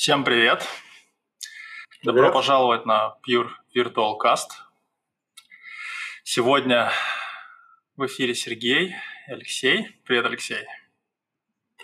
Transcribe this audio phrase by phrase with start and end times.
[0.00, 0.66] Всем привет.
[2.02, 2.32] Добро привет.
[2.32, 4.48] пожаловать на Pure Virtual Cast.
[6.24, 6.90] Сегодня
[7.96, 8.94] в эфире Сергей
[9.28, 10.00] и Алексей.
[10.04, 10.64] Привет, Алексей.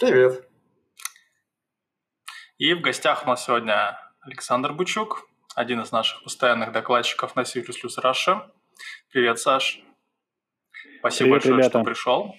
[0.00, 0.48] Привет.
[2.56, 7.60] И в гостях у нас сегодня Александр Бучук, один из наших постоянных докладчиков на C++
[7.60, 8.50] Russia.
[9.10, 9.82] Привет, Саш.
[11.00, 11.70] Спасибо привет, большое, ребята.
[11.70, 12.36] что пришел.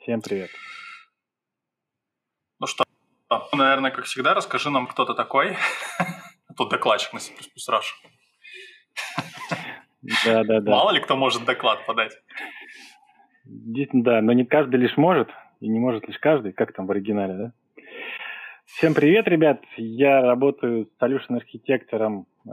[0.00, 0.50] Всем привет.
[2.58, 2.86] Ну что,
[3.52, 5.56] наверное, как всегда, расскажи нам, кто ты такой.
[6.56, 7.32] Тут докладчик на C++
[7.70, 7.94] Russia.
[10.24, 10.70] Да, да, да.
[10.70, 12.12] Мало ли кто может доклад подать.
[13.44, 15.28] Да, но не каждый лишь может,
[15.60, 17.52] и не может лишь каждый, как там в оригинале, да?
[18.64, 19.62] Всем привет, ребят!
[19.76, 22.50] Я работаю solution архитектором э,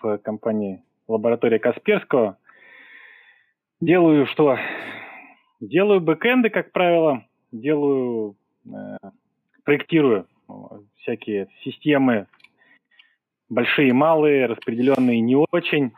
[0.00, 2.38] в компании лаборатория Касперского.
[3.80, 4.58] Делаю что?
[5.60, 8.96] Делаю бэкэнды, как правило, делаю, э,
[9.64, 10.26] проектирую
[10.98, 12.26] всякие системы,
[13.48, 15.92] большие и малые, распределенные не очень.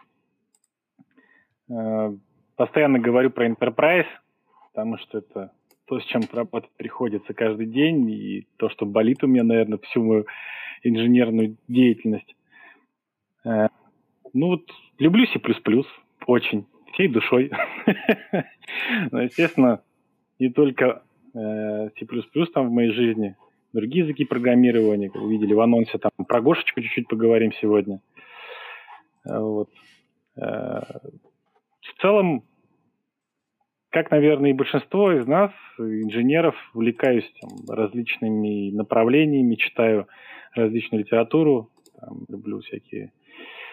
[1.71, 2.15] Э,
[2.57, 4.07] постоянно говорю про enterprise,
[4.73, 5.53] потому что это
[5.87, 10.03] то, с чем работать приходится каждый день, и то, что болит у меня, наверное, всю
[10.03, 10.27] мою
[10.83, 12.35] инженерную деятельность.
[13.45, 13.69] Э,
[14.33, 15.41] ну вот, люблю C++,
[16.27, 17.51] очень, всей душой.
[19.11, 19.83] Но, естественно,
[20.39, 21.03] не только
[21.35, 22.07] э, C++
[22.55, 23.37] там в моей жизни,
[23.73, 28.01] другие языки программирования, как вы видели в анонсе, там про Гошечку чуть-чуть поговорим сегодня.
[29.25, 29.71] Э, вот.
[30.35, 32.45] В целом,
[33.91, 40.09] как, наверное, и большинство из нас, инженеров, увлекаюсь там, различными направлениями, читаю
[40.55, 43.13] различную литературу, там, люблю всякие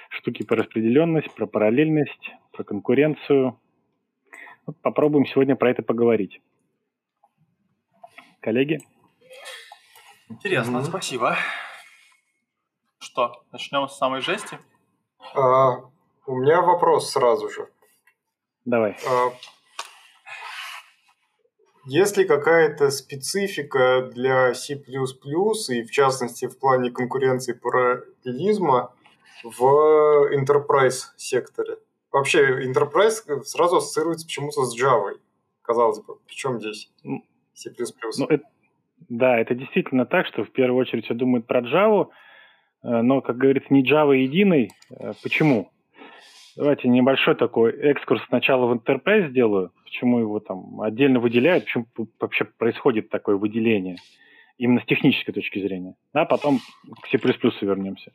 [0.09, 3.57] штуки про распределенность, про параллельность, про конкуренцию.
[4.65, 6.41] Вот попробуем сегодня про это поговорить.
[8.41, 8.79] Коллеги?
[10.29, 10.85] Интересно, mm-hmm.
[10.85, 11.35] спасибо.
[12.99, 14.59] Что, начнем с самой жести?
[15.33, 15.81] А,
[16.27, 17.67] у меня вопрос сразу же.
[18.63, 18.95] Давай.
[19.07, 19.31] А,
[21.85, 28.93] есть ли какая-то специфика для C++ и в частности в плане конкуренции параллелизма
[29.43, 31.79] в enterprise секторе?
[32.11, 35.19] Вообще, enterprise сразу ассоциируется почему-то с Java.
[35.63, 36.91] Казалось бы, причем здесь
[37.55, 37.71] C++?
[38.17, 38.43] Ну, это,
[39.07, 42.09] да, это действительно так, что в первую очередь все думают про Java,
[42.83, 44.69] э, но, как говорится, не Java единый.
[44.91, 45.71] Э, почему?
[46.55, 51.85] Давайте небольшой такой экскурс сначала в Enterprise сделаю, почему его там отдельно выделяют, почему
[52.19, 53.95] вообще происходит такое выделение,
[54.57, 55.95] именно с технической точки зрения.
[56.11, 56.59] А потом
[57.01, 57.17] к C++
[57.61, 58.11] вернемся.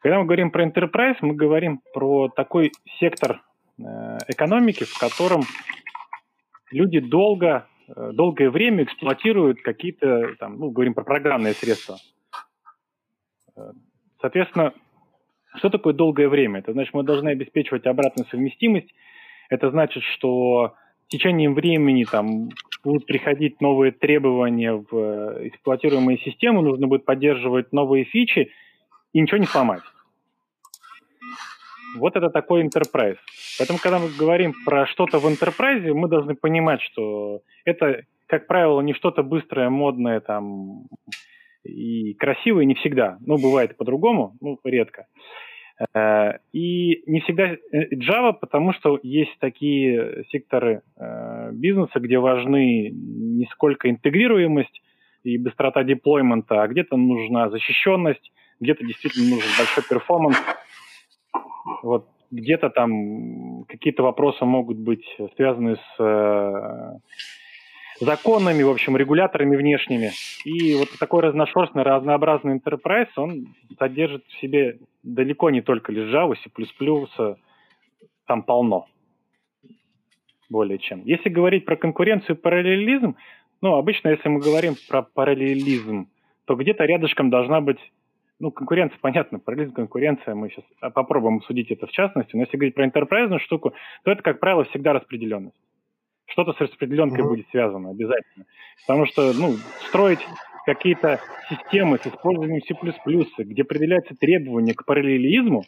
[0.00, 3.40] Когда мы говорим про Enterprise, мы говорим про такой сектор
[3.78, 3.82] э,
[4.28, 5.42] экономики, в котором
[6.70, 11.96] люди долго, долгое время эксплуатируют какие-то, там, ну, говорим про программные средства.
[13.56, 13.72] Э,
[14.20, 14.72] соответственно,
[15.56, 16.60] что такое долгое время?
[16.60, 18.92] Это значит, мы должны обеспечивать обратную совместимость.
[19.48, 20.74] Это значит, что
[21.06, 22.50] с течением времени там
[22.82, 28.50] будут приходить новые требования в э, эксплуатируемые системы, нужно будет поддерживать новые фичи
[29.12, 29.82] и ничего не сломать.
[31.96, 33.18] Вот это такой enterprise.
[33.58, 38.80] Поэтому, когда мы говорим про что-то в enterprise, мы должны понимать, что это, как правило,
[38.80, 40.86] не что-то быстрое, модное там
[41.64, 43.18] и красивое не всегда.
[43.20, 45.06] Ну, бывает по-другому, ну, редко.
[45.94, 47.58] Э, и не всегда э,
[47.94, 54.82] Java, потому что есть такие секторы э, бизнеса, где важны не сколько интегрируемость
[55.24, 60.36] и быстрота деплоймента, а где-то нужна защищенность, где-то действительно нужен большой перформанс.
[61.82, 65.04] Вот где-то там какие-то вопросы могут быть
[65.36, 67.00] связаны с
[68.00, 70.10] законами, в общем, регуляторами внешними.
[70.44, 76.34] И вот такой разношерстный, разнообразный enterprise, он содержит в себе далеко не только лишь Java,
[76.36, 77.36] C++,
[78.26, 78.86] там полно.
[80.48, 81.02] Более чем.
[81.04, 83.16] Если говорить про конкуренцию и параллелизм,
[83.62, 86.08] ну, обычно, если мы говорим про параллелизм,
[86.44, 87.78] то где-то рядышком должна быть
[88.38, 92.74] ну, конкуренция, понятно, параллелизм, конкуренция, мы сейчас попробуем судить это в частности, но если говорить
[92.74, 93.74] про интерпрайзную штуку,
[94.04, 95.56] то это, как правило, всегда распределенность
[96.28, 97.28] что-то с распределенкой mm-hmm.
[97.28, 98.46] будет связано обязательно.
[98.86, 99.54] Потому что, ну,
[99.88, 100.20] строить
[100.66, 105.64] какие-то системы с использованием C++, где определяются требования к параллелизму,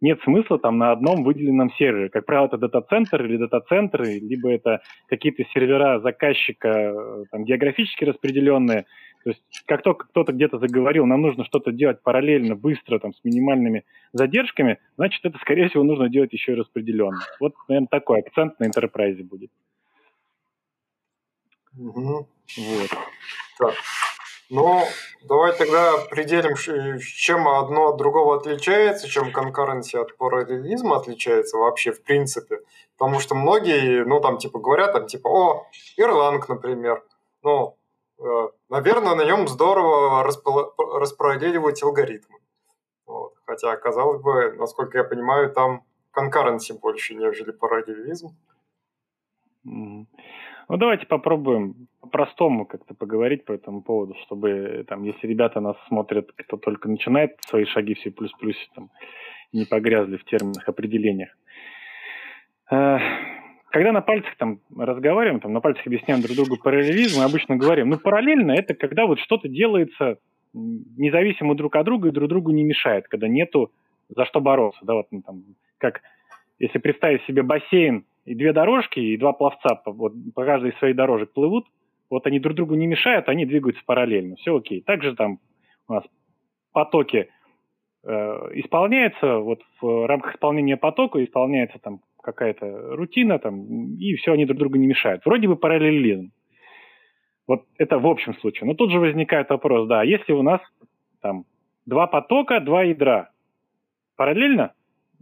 [0.00, 2.10] нет смысла там на одном выделенном сервере.
[2.10, 8.84] Как правило, это дата-центр или дата-центры, либо это какие-то сервера заказчика э, там, географически распределенные.
[9.26, 13.24] То есть как только кто-то где-то заговорил, нам нужно что-то делать параллельно, быстро, там, с
[13.24, 17.18] минимальными задержками, значит, это, скорее всего, нужно делать еще и распределенно.
[17.40, 19.50] Вот, наверное, такой акцент на enterprise будет.
[21.76, 22.28] Угу.
[22.56, 22.90] Вот.
[23.58, 23.74] Так.
[24.48, 24.84] Но
[25.24, 26.54] Давай тогда определим,
[27.00, 32.60] чем одно от другого отличается, чем конкуренция от параллелизма отличается вообще в принципе.
[32.96, 35.66] Потому что многие, ну, там, типа, говорят, там, типа, о,
[35.98, 37.02] Erlang, например,
[37.42, 37.76] ну,
[38.68, 42.38] наверное, на нем здорово распараллеливать алгоритмы.
[43.06, 43.34] Вот.
[43.44, 48.28] Хотя, казалось бы, насколько я понимаю, там конкуренции больше, нежели параллелизм.
[49.64, 50.06] Ну,
[50.78, 56.56] давайте попробуем по-простому как-то поговорить по этому поводу, чтобы, там, если ребята нас смотрят, кто
[56.56, 58.12] только начинает свои шаги в C++,
[58.74, 58.90] там,
[59.52, 61.36] не погрязли в терминах, определениях.
[63.76, 67.90] Когда на пальцах там разговариваем, там, на пальцах объясняем друг другу параллелизм, мы обычно говорим,
[67.90, 70.16] ну, параллельно это когда вот что-то делается
[70.54, 73.70] независимо друг от друга и друг другу не мешает, когда нету
[74.08, 75.44] за что бороться, да, вот, ну, там,
[75.76, 76.00] как
[76.58, 80.78] если представить себе бассейн и две дорожки, и два пловца по, вот, по каждой из
[80.78, 81.66] своих дорожек плывут,
[82.08, 84.80] вот они друг другу не мешают, они двигаются параллельно, все окей.
[84.80, 85.38] Также там
[85.86, 86.04] у нас
[86.72, 87.28] потоки
[88.04, 88.08] э,
[88.54, 94.58] исполняются, вот в рамках исполнения потока исполняется там какая-то рутина, там, и все, они друг
[94.58, 95.24] другу не мешают.
[95.24, 96.32] Вроде бы параллелизм.
[97.46, 98.66] Вот это в общем случае.
[98.66, 100.60] Но тут же возникает вопрос, да, если у нас
[101.22, 101.44] там
[101.86, 103.30] два потока, два ядра,
[104.16, 104.72] параллельно?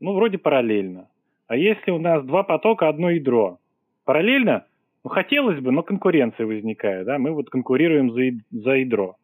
[0.00, 1.08] Ну, вроде параллельно.
[1.46, 3.58] А если у нас два потока, одно ядро?
[4.04, 4.64] Параллельно?
[5.04, 9.16] Ну, хотелось бы, но конкуренция возникает, да, мы вот конкурируем за, за ядро.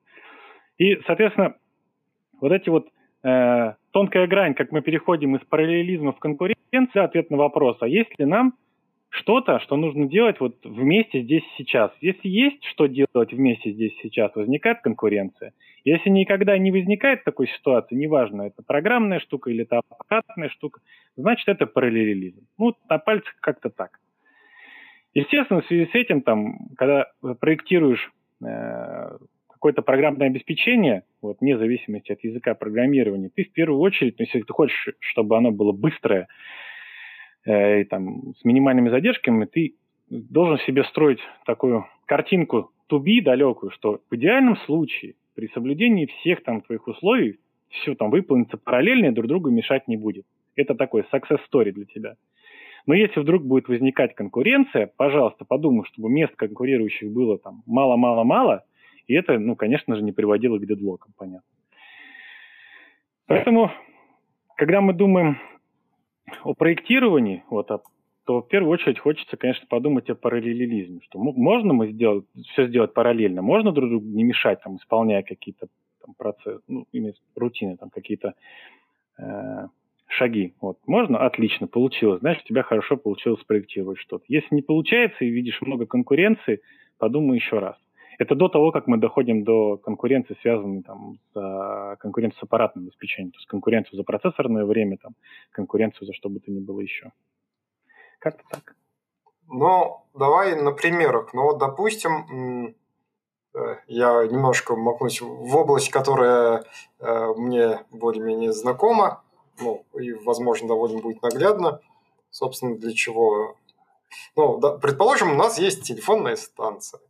[0.76, 1.54] И, соответственно,
[2.40, 2.88] вот эти вот
[3.22, 8.18] э, тонкая грань, как мы переходим из параллелизма в конкуренцию, ответ на вопрос, а есть
[8.18, 8.54] ли нам
[9.10, 11.90] что-то, что нужно делать вот вместе здесь сейчас.
[12.00, 15.52] Если есть что делать вместе здесь сейчас, возникает конкуренция.
[15.84, 20.80] Если никогда не возникает такой ситуации, неважно, это программная штука или это аппаратная штука,
[21.16, 22.46] значит, это параллелизм.
[22.58, 23.98] Ну, на пальцах как-то так.
[25.12, 27.06] Естественно, в связи с этим, там, когда
[27.40, 28.12] проектируешь
[28.44, 29.18] э,
[29.60, 34.40] какое-то программное обеспечение, вот, вне зависимости от языка программирования, ты в первую очередь, ну, если
[34.40, 36.28] ты хочешь, чтобы оно было быстрое,
[37.44, 39.74] э, и, там, с минимальными задержками, ты
[40.08, 46.42] должен себе строить такую картинку to be далекую, что в идеальном случае при соблюдении всех
[46.42, 50.24] там твоих условий все там выполнится параллельно и друг другу мешать не будет.
[50.56, 52.14] Это такой success story для тебя.
[52.86, 58.64] Но если вдруг будет возникать конкуренция, пожалуйста, подумай, чтобы мест конкурирующих было там мало-мало-мало,
[59.06, 61.48] и это, ну, конечно же, не приводило к дедлокам, понятно.
[63.26, 63.70] Поэтому,
[64.56, 65.38] когда мы думаем
[66.42, 67.80] о проектировании, вот, а,
[68.24, 72.92] то в первую очередь хочется, конечно, подумать о параллелизме, что можно мы сделать, все сделать
[72.92, 75.68] параллельно, можно друг другу не мешать, там, исполняя какие-то
[76.04, 78.34] там, процессы, ну, именно рутины, там, какие-то
[79.18, 79.66] э,
[80.06, 80.54] шаги.
[80.60, 80.78] Вот.
[80.86, 81.24] Можно?
[81.24, 82.20] Отлично, получилось.
[82.20, 84.24] Значит, у тебя хорошо получилось спроектировать что-то.
[84.28, 86.60] Если не получается и видишь много конкуренции,
[86.98, 87.76] подумай еще раз.
[88.20, 93.32] Это до того, как мы доходим до конкуренции, связанной там, с конкуренцией с аппаратным обеспечением,
[93.32, 95.14] то есть конкуренцию за процессорное время, там,
[95.52, 97.12] конкуренцию за что бы то ни было еще.
[98.18, 98.76] Как-то так.
[99.48, 101.32] Ну, давай на примерах.
[101.32, 102.74] Ну, вот, допустим,
[103.54, 106.64] э, я немножко макнусь в область, которая
[106.98, 109.22] э, мне более-менее знакома,
[109.58, 111.80] ну, и, возможно, довольно будет наглядно.
[112.28, 113.56] Собственно, для чего?
[114.36, 117.00] Ну, да, предположим, у нас есть телефонная станция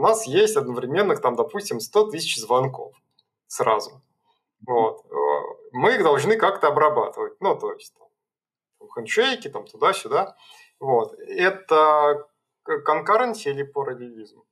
[0.00, 2.94] у нас есть одновременно, там, допустим, 100 тысяч звонков
[3.46, 4.02] сразу.
[4.66, 5.04] Вот.
[5.72, 7.34] Мы их должны как-то обрабатывать.
[7.40, 8.08] Ну, то есть, там,
[8.94, 10.36] хендшейки, там, туда-сюда.
[10.80, 11.12] Вот.
[11.18, 12.26] Это
[12.64, 14.42] конкуренция или параллелизм?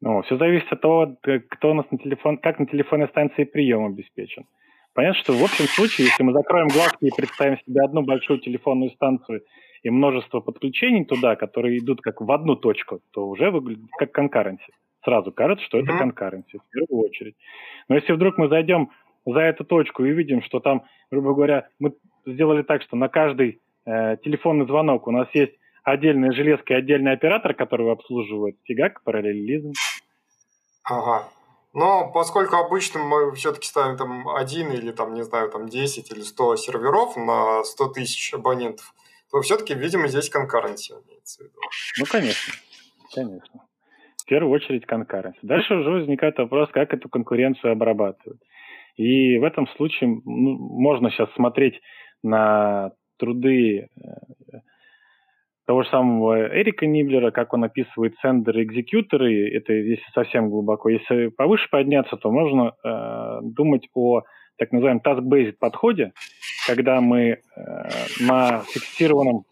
[0.00, 1.16] Ну, все зависит от того,
[1.50, 4.46] кто у нас на телефон, как на телефонной станции прием обеспечен.
[4.94, 8.92] Понятно, что в общем случае, если мы закроем глазки и представим себе одну большую телефонную
[8.92, 9.42] станцию
[9.82, 14.74] и множество подключений туда, которые идут как в одну точку, то уже выглядит как конкуренция.
[15.04, 17.36] Сразу кажется, что это конкуренция в первую очередь.
[17.88, 18.90] Но если вдруг мы зайдем
[19.24, 21.94] за эту точку и видим, что там, грубо говоря, мы
[22.26, 27.12] сделали так, что на каждый э, телефонный звонок у нас есть отдельная железка и отдельный
[27.12, 29.72] оператор, который обслуживает фигак, параллелизм.
[30.84, 31.24] Ага.
[31.72, 36.20] Но поскольку обычно мы все-таки ставим там один или там, не знаю, там 10 или
[36.20, 38.92] 100 серверов на 100 тысяч абонентов,
[39.30, 41.60] то все-таки, видимо, здесь конкуренция имеется в виду.
[41.98, 42.52] Ну, конечно,
[43.14, 43.60] конечно.
[44.22, 45.40] В первую очередь конкуренция.
[45.42, 48.40] Дальше уже возникает вопрос, как эту конкуренцию обрабатывать.
[48.96, 51.80] И в этом случае ну, можно сейчас смотреть
[52.22, 54.58] на труды э,
[55.66, 60.88] того же самого Эрика Ниблера, как он описывает сендеры экзекьюторы, это если совсем глубоко.
[60.88, 64.22] Если повыше подняться, то можно э, думать о
[64.60, 66.12] так называемом task-based подходе,
[66.66, 67.38] когда мы э,
[68.20, 69.46] на фиксированном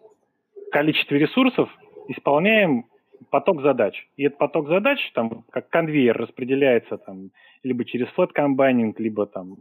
[0.71, 1.71] количестве ресурсов
[2.09, 2.85] исполняем
[3.31, 4.07] поток задач.
[4.19, 7.31] И этот поток задач, там, как конвейер, распределяется там
[7.63, 9.57] либо через флет комбайнинг, либо там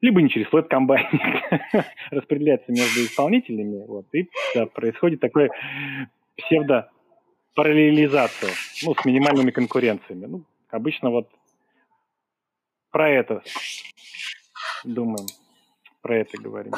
[0.00, 1.10] либо не через флет комбайнинг,
[2.12, 5.50] распределяется между исполнителями, вот, и да, происходит такое
[6.36, 6.88] псевдо
[7.56, 8.50] параллелизация,
[8.84, 10.26] ну, с минимальными конкуренциями.
[10.26, 11.28] Ну, обычно вот
[12.92, 13.42] про это
[14.84, 15.26] думаем,
[16.02, 16.72] про это говорим.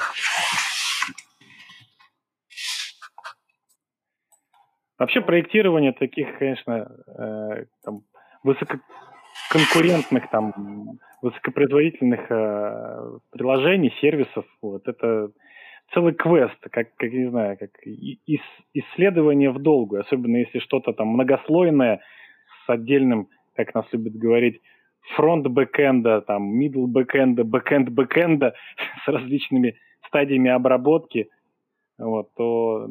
[4.99, 8.03] Вообще проектирование таких, конечно, э, там,
[8.45, 15.31] высококонкурентных, там, высокопроизводительных э, приложений, сервисов, вот, это
[15.93, 18.43] целый квест, как, как не знаю, как ис,
[18.75, 22.01] исследование в долгую, особенно если что-то там многослойное
[22.65, 24.61] с отдельным, как нас любят говорить,
[25.17, 28.55] front backend а, там, middle backend а, backend backend а
[29.05, 31.29] с различными стадиями обработки,
[31.99, 32.89] вот, то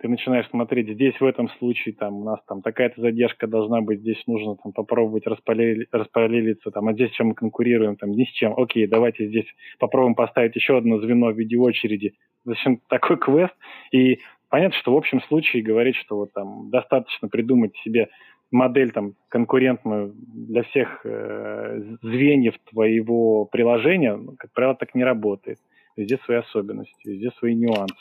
[0.00, 4.00] ты начинаешь смотреть, здесь в этом случае там у нас там такая-то задержка должна быть,
[4.00, 8.28] здесь нужно там попробовать распалили, распалилиться, там, а здесь чем мы конкурируем, там, ни с
[8.28, 8.54] чем.
[8.56, 9.46] Окей, давайте здесь
[9.78, 12.14] попробуем поставить еще одно звено в виде очереди.
[12.46, 13.54] Зачем такой квест?
[13.92, 18.08] И понятно, что в общем случае говорить, что вот там достаточно придумать себе
[18.50, 20.14] модель там конкурентную
[20.50, 25.60] для всех э, звеньев твоего приложения, как правило, так не работает.
[25.96, 27.94] Везде свои особенности, везде свои нюансы.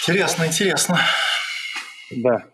[0.00, 0.98] Интересно, интересно.
[2.10, 2.44] Да.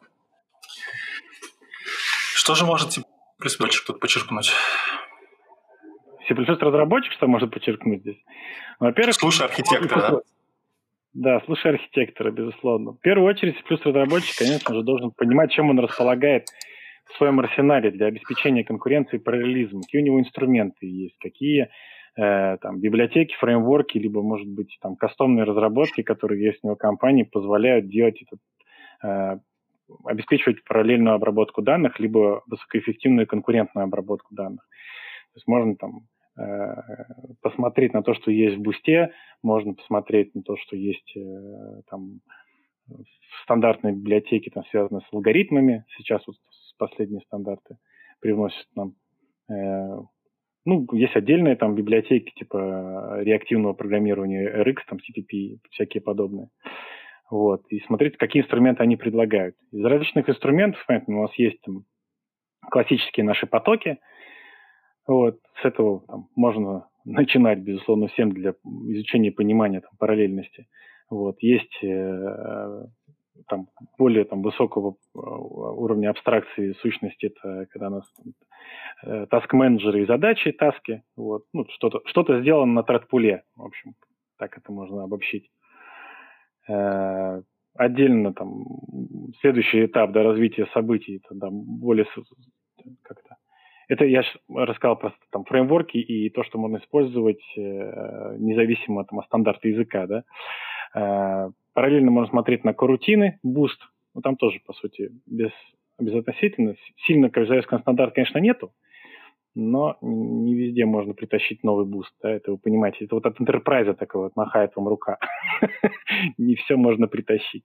[2.35, 3.00] Что же может C++
[3.87, 4.52] тут подчеркнуть?
[6.26, 8.19] C++ разработчик что может подчеркнуть здесь?
[8.80, 9.14] Во-первых...
[9.14, 10.21] Слушай архитектора, да?
[11.12, 12.93] Да, слушай архитектора, безусловно.
[12.93, 16.47] В первую очередь C++ разработчик, конечно же, должен понимать, чем он располагает
[17.07, 19.83] в своем арсенале для обеспечения конкуренции и параллелизма.
[19.83, 21.69] Какие у него инструменты есть, какие
[22.17, 27.23] Э, там, библиотеки, фреймворки, либо, может быть, там, кастомные разработки, которые есть у него компании,
[27.23, 28.40] позволяют делать этот,
[29.05, 29.38] э,
[30.05, 34.67] обеспечивать параллельную обработку данных, либо высокоэффективную конкурентную обработку данных.
[35.33, 36.00] То есть можно там
[37.43, 42.21] посмотреть на то, что есть в бусте, можно посмотреть на то, что есть э, там
[42.89, 45.85] в стандартной библиотеке, там, связанные с алгоритмами.
[45.97, 46.37] Сейчас вот
[46.79, 47.77] последние стандарты
[48.21, 48.95] привносят нам
[49.51, 50.03] э,
[50.67, 56.49] ну, есть отдельные там библиотеки типа реактивного программирования RX, там CPP, всякие подобные.
[57.31, 59.55] Вот, и смотреть, какие инструменты они предлагают.
[59.71, 61.85] Из различных инструментов, понятно, у нас есть там
[62.71, 63.99] классические наши потоки.
[65.11, 70.69] Вот, с этого там, можно начинать, безусловно, всем для изучения понимания там, параллельности.
[71.11, 72.87] Вот, есть э,
[73.49, 73.67] там,
[73.99, 78.05] более там, высокого э, уровня абстракции сущности, это когда у нас
[79.02, 83.95] э, таск-менеджеры и задачи, таски, вот, ну, что-то что сделано на тредпуле, в общем,
[84.38, 85.50] так это можно обобщить.
[86.69, 87.43] Э,
[87.75, 88.64] отдельно там
[89.40, 92.07] следующий этап да, развития событий, это да, более
[93.02, 93.39] как-то
[93.90, 99.26] это я рассказал просто там фреймворки и то, что можно использовать э, независимо там, от
[99.26, 100.25] стандарта языка, да.
[100.94, 103.81] Э, Параллельно можно смотреть на корутины, Boost.
[104.14, 105.50] Ну, там тоже, по сути, без,
[105.99, 106.76] безотносительно.
[107.06, 108.73] Сильно JavaScript стандарт, конечно, нету,
[109.56, 112.12] но не везде можно притащить новый Boost.
[112.23, 113.06] Да, это вы понимаете.
[113.06, 115.18] Это вот от Enterprise такой вот махает вам рука.
[116.38, 117.64] Не все можно притащить.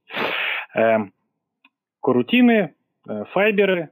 [0.74, 1.14] Эм,
[2.02, 2.74] корутины,
[3.08, 3.92] э, fiber ы,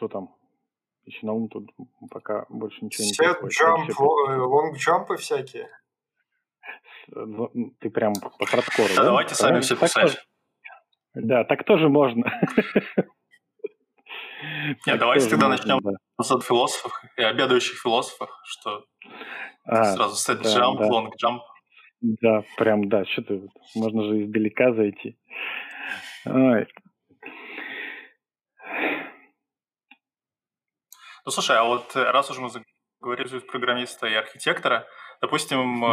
[0.00, 0.34] что там?
[1.04, 1.68] Еще на ум тут
[2.10, 3.60] пока больше ничего не приходит.
[3.60, 3.88] Set, jump,
[4.38, 5.68] long jump всякие.
[7.08, 8.88] Ну, ты прям по хардкору.
[8.88, 9.04] Да, да?
[9.04, 10.24] давайте сами все писать.
[11.12, 12.24] Да, так тоже можно.
[14.86, 15.80] Нет, давайте тогда начнем
[16.18, 18.86] с от философов и обедающих философов, что
[19.66, 21.40] а, сразу set jump, long jump.
[22.00, 25.18] Да, прям, да, что ты, можно же издалека зайти.
[26.24, 26.66] Ой.
[31.30, 34.88] Ну, слушай, а вот раз уж мы заговорили программиста и архитектора,
[35.20, 35.92] допустим, угу.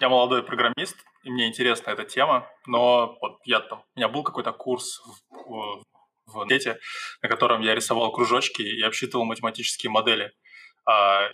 [0.00, 4.22] Я молодой программист, и мне интересна эта тема, но вот я там, у меня был
[4.22, 5.82] какой-то курс в, в,
[6.26, 6.76] в сети,
[7.20, 10.30] на котором я рисовал кружочки и обсчитывал математические модели.
[10.88, 11.30] А,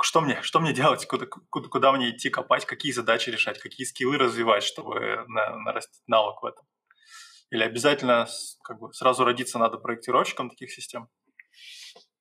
[0.00, 3.84] что мне, что мне делать, куда, куда, куда мне идти копать, какие задачи решать, какие
[3.84, 6.64] скиллы развивать, чтобы на, нарастить навык в этом?
[7.50, 8.26] Или обязательно
[8.62, 11.08] как бы, сразу родиться надо проектировщиком таких систем?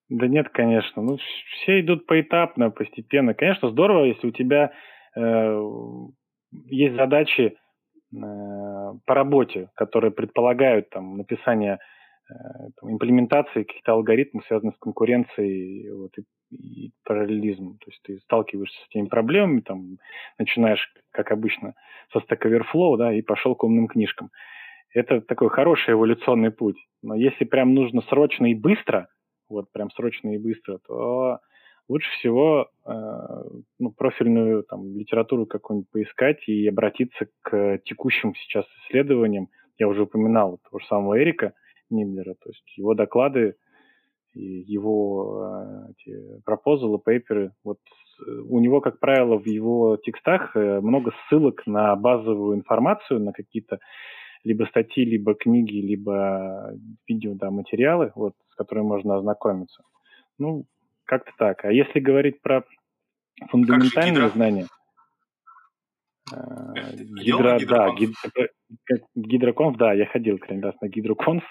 [0.09, 1.01] Да нет, конечно.
[1.01, 3.33] Ну, все идут поэтапно, постепенно.
[3.33, 4.71] Конечно, здорово, если у тебя
[5.15, 5.59] Э,
[6.67, 7.55] есть задачи э,
[8.13, 11.79] по работе, которые предполагают там, написание
[12.81, 16.23] там, имплементации каких-то алгоритмов, связанных с конкуренцией вот, и,
[16.55, 17.77] и параллелизмом.
[17.77, 19.97] То есть ты сталкиваешься с этими проблемами, там,
[20.39, 21.75] начинаешь, как обычно,
[22.11, 24.31] со Stack Overflow, да, и пошел к умным книжкам.
[24.95, 26.77] Это такой хороший эволюционный путь.
[27.03, 29.09] Но если прям нужно срочно и быстро,
[29.49, 31.39] вот прям срочно и быстро, то
[31.89, 32.91] лучше всего э,
[33.77, 39.49] ну, профильную там, литературу какую-нибудь поискать и обратиться к текущим сейчас исследованиям.
[39.77, 41.51] Я уже упоминал того же самого Эрика
[41.89, 43.57] Ниблера, то есть его доклады,
[44.33, 47.51] его э, эти пропозалы, пейперы.
[47.65, 47.79] Вот
[48.25, 53.33] э, у него, как правило, в его текстах э, много ссылок на базовую информацию, на
[53.33, 53.79] какие-то
[54.45, 56.71] либо статьи, либо книги, либо
[57.07, 59.83] видео, да, материалы, вот, с которыми можно ознакомиться.
[60.37, 60.65] Ну,
[61.03, 61.65] как-то так.
[61.65, 62.63] А если говорить про
[63.49, 64.67] фундаментальные знания,
[66.31, 66.37] э,
[67.23, 68.13] гидро, да, гид,
[69.15, 71.43] гидроконф, да, я ходил как раз на гидроконф.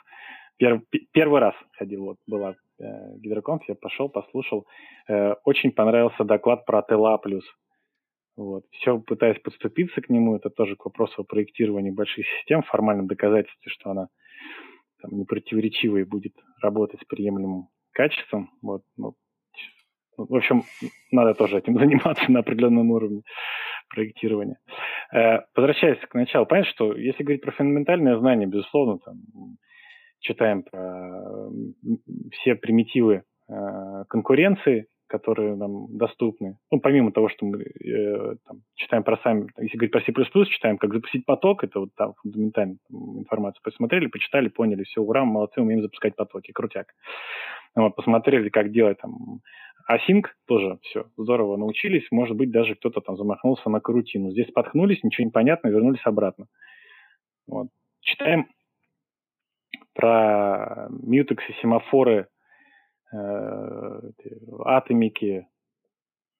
[0.57, 0.83] Перв,
[1.13, 2.85] первый раз ходил, вот была э,
[3.19, 4.67] гидроконф, я пошел, послушал.
[5.09, 7.19] Э, очень понравился доклад про ТЛА+.
[8.37, 8.65] Вот.
[8.73, 13.71] Все пытаясь подступиться к нему, это тоже к вопросу о проектировании больших систем, формальном доказательстве,
[13.71, 14.09] что она
[15.01, 18.51] там, непротиворечивой будет работать с приемлемым качеством.
[18.61, 18.83] Вот.
[18.97, 19.15] Ну,
[20.17, 20.63] ну, в общем,
[21.11, 23.23] надо тоже этим заниматься на определенном уровне
[23.89, 24.59] проектирования.
[25.13, 29.17] Э, возвращаясь к началу, понятно, что если говорить про фундаментальные знания, безусловно, там,
[30.21, 31.51] читаем про
[32.33, 36.59] все примитивы э, конкуренции, которые нам доступны.
[36.73, 40.77] Ну, помимо того, что мы э, там, читаем про сами, если говорить про C++, читаем,
[40.77, 43.61] как запустить поток, это вот там фундаментальная информация.
[43.63, 46.95] Посмотрели, почитали, поняли, все, ура, молодцы, умеем запускать потоки, крутяк.
[47.77, 49.41] Вот, посмотрели, как делать там
[49.89, 52.09] Async тоже все здорово научились.
[52.11, 54.33] Может быть, даже кто-то там замахнулся на карутину.
[54.33, 56.47] Здесь споткнулись, ничего не понятно, вернулись обратно.
[57.47, 57.69] Вот.
[58.01, 58.49] Читаем
[59.95, 62.27] про мьютексы, семафоры,
[64.65, 65.47] атомики,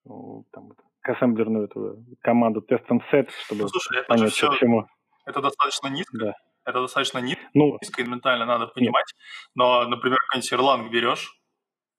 [0.05, 4.87] там, к ассемблерную эту команду test and set, чтобы ну, слушай, понять, все, почему.
[5.25, 6.17] Это достаточно низко.
[6.17, 6.33] Да.
[6.65, 9.05] Это достаточно низко, ну, низко и ментально надо понимать.
[9.13, 9.51] Нет.
[9.53, 11.39] Но, например, какой-нибудь Erlang берешь,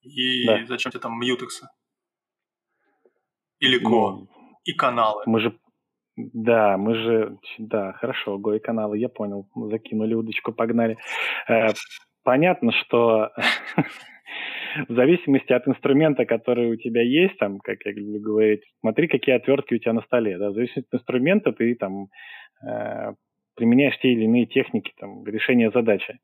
[0.02, 0.66] и да.
[0.66, 1.68] зачем тебе там мьютексы?
[3.60, 4.10] Или Go?
[4.10, 4.28] Ну,
[4.64, 5.22] и каналы.
[5.26, 5.58] Мы же
[6.16, 10.96] да, мы же, да, хорошо, Го и каналы, я понял, закинули удочку, погнали.
[11.46, 11.74] Э,
[12.22, 13.32] понятно, что
[14.88, 19.34] в зависимости от инструмента, который у тебя есть, там, как я люблю говорить, смотри, какие
[19.34, 22.08] отвертки у тебя на столе, да, в зависимости от инструмента ты там
[22.66, 23.12] э,
[23.54, 26.18] применяешь те или иные техники, там, решения задачи,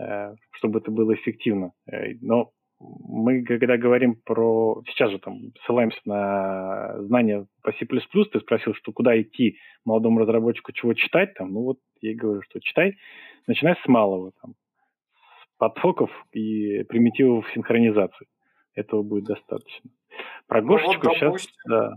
[0.00, 1.72] э, чтобы это было эффективно.
[1.90, 2.50] Э, но
[2.80, 4.82] мы, когда говорим про...
[4.88, 10.72] Сейчас же там ссылаемся на знания по C++, ты спросил, что куда идти молодому разработчику,
[10.72, 11.52] чего читать там.
[11.52, 12.96] Ну вот я говорю, что читай,
[13.46, 14.54] начинай с малого, там,
[15.62, 18.26] потоков и примитивов синхронизации.
[18.74, 19.90] Этого будет достаточно.
[20.48, 21.70] Про Гошечку ну, вот, допустим, сейчас...
[21.70, 21.90] Да.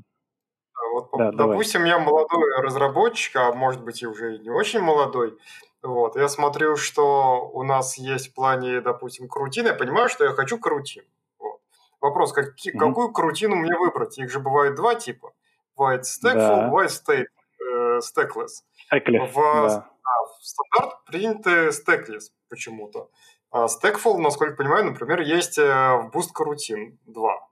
[0.94, 1.90] Вот, да, допустим, давай.
[1.90, 5.36] я молодой разработчик, а может быть и уже не очень молодой,
[5.82, 9.70] вот, я смотрю, что у нас есть в плане, допустим, крутины.
[9.70, 11.04] Я понимаю, что я хочу крутин.
[11.40, 11.60] Вот.
[12.02, 12.78] Вопрос, как, mm-hmm.
[12.78, 14.20] какую крутину мне выбрать?
[14.20, 15.34] Их же бывает два типа.
[15.76, 16.68] Бывает stackful, да.
[16.68, 17.26] бывает state,
[17.60, 18.62] э, stackless.
[18.94, 19.90] Stackless, в, да.
[20.04, 23.10] А, в стандарт приняты stackless почему-то.
[23.56, 27.48] А stackful, насколько я понимаю, например, есть э, в Boost Coroutine 2.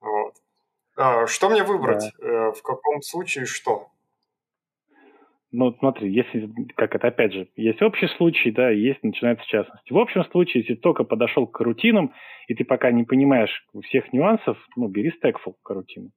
[0.00, 0.34] Вот.
[0.96, 2.12] А, что мне выбрать?
[2.18, 2.26] Да.
[2.26, 3.88] Э, в каком случае что?
[5.52, 9.92] ну, смотри, если, как это, опять же, есть общий случай, да, и есть начинается частности.
[9.92, 12.14] В общем случае, если только подошел к рутинам,
[12.48, 16.10] и ты пока не понимаешь всех нюансов, ну, бери стекфул карутину.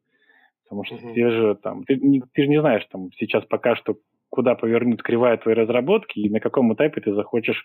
[0.63, 1.13] Потому что mm-hmm.
[1.13, 3.97] ты же там, ты, не, ты же не знаешь там сейчас пока что,
[4.29, 7.63] куда повернет кривая твоей разработки и на каком этапе ты захочешь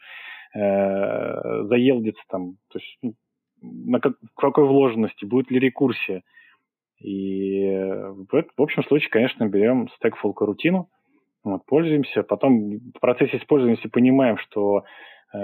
[0.54, 3.14] э, заелдиться там, то есть ну,
[3.60, 6.22] на как, в какой вложенности, будет ли рекурсия.
[6.98, 10.88] И э, в, в общем случае, конечно, берем стекфул карутину,
[11.44, 14.84] вот, пользуемся, потом в процессе использования понимаем, что
[15.32, 15.38] э,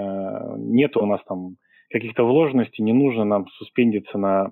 [0.57, 1.57] нет у нас там
[1.89, 4.51] каких-то вложенностей, не нужно нам суспендиться на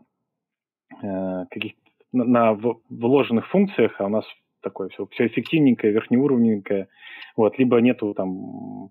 [1.02, 1.74] э, каких
[2.12, 4.26] на, на вложенных функциях, а у нас
[4.62, 6.88] такое все, все эффективненькое, верхнеуровневенькое,
[7.36, 8.90] вот, либо нету там...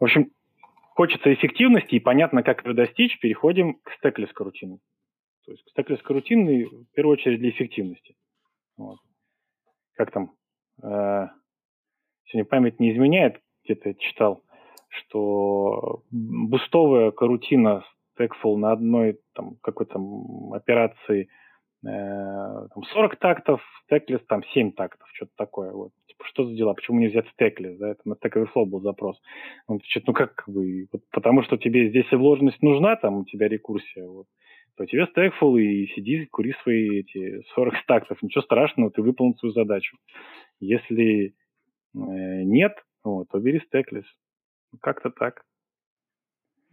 [0.00, 0.30] В общем,
[0.94, 4.78] хочется эффективности и понятно, как это достичь, переходим к стеклес карутину.
[5.44, 8.14] То есть к стеклес карутины в первую очередь для эффективности.
[8.76, 8.98] Вот.
[9.94, 10.32] Как там?
[10.82, 11.28] Э,
[12.26, 14.42] если память не изменяет, где-то читал,
[14.88, 17.84] что бустовая карутина
[18.16, 19.98] Stackful на одной там, какой-то
[20.52, 21.28] операции
[21.84, 25.72] э, там 40 тактов, Stackless там 7 тактов, что-то такое.
[25.72, 25.92] Вот.
[26.24, 29.20] Что за дела, почему нельзя стеклес, да, это на Stack Overflow был запрос.
[29.66, 33.24] Он отвечает, ну как бы, вот, потому что тебе здесь и вложенность нужна, там у
[33.24, 34.26] тебя рекурсия, вот,
[34.76, 39.52] то тебе стекфул и сиди, кури свои эти 40 стактов, ничего страшного, ты выполнил свою
[39.52, 39.96] задачу.
[40.60, 41.32] Если э,
[41.94, 42.72] нет,
[43.04, 44.04] вот, то бери стеклес.
[44.80, 45.42] Как-то так.